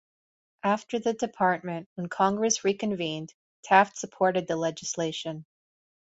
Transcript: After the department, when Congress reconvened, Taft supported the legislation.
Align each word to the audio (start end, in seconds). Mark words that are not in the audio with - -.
After 0.63 0.97
the 0.97 1.13
department, 1.13 1.87
when 1.93 2.09
Congress 2.09 2.63
reconvened, 2.65 3.35
Taft 3.63 3.99
supported 3.99 4.47
the 4.47 4.55
legislation. 4.55 5.45